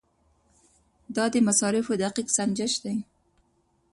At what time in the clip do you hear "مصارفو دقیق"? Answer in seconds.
1.47-2.27